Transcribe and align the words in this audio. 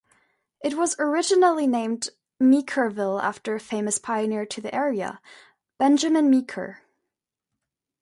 It 0.63 0.73
was 0.75 0.95
originally 0.97 1.67
named 1.67 2.09
Meekerville 2.41 3.21
after 3.21 3.53
a 3.53 3.59
famous 3.59 3.99
pioneer 3.99 4.47
to 4.47 4.59
the 4.59 4.73
area, 4.73 5.21
Benjamin 5.77 6.27
Meeker. 6.27 6.79